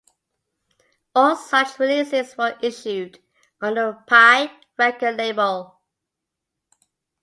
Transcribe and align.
All 1.13 1.35
such 1.35 1.77
releases 1.77 2.35
were 2.35 2.57
issued 2.63 3.19
on 3.61 3.75
the 3.75 4.03
Pye 4.07 4.49
record 4.75 5.15
label. 5.15 5.79